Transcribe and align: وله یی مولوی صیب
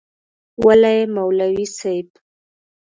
وله 0.65 0.91
یی 0.97 1.03
مولوی 1.15 1.65
صیب 1.77 2.07